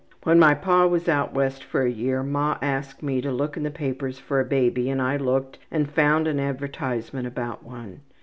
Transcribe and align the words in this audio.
When 0.23 0.39
my 0.39 0.55
pa 0.55 0.87
was 0.87 1.07
out 1.07 1.31
west 1.31 1.63
for 1.63 1.83
a 1.83 1.91
year 1.91 2.23
ma 2.23 2.57
asked 2.59 3.03
me 3.03 3.21
to 3.21 3.31
look 3.31 3.55
in 3.55 3.61
the 3.61 3.69
papers 3.69 4.17
for 4.17 4.39
a 4.39 4.43
baby 4.45 4.89
and 4.89 4.99
I 4.99 5.15
looked 5.17 5.59
and 5.69 5.87
found 5.87 6.27
an 6.27 6.39
advertisement 6.39 7.27
about 7.27 7.63
one. 7.63 7.99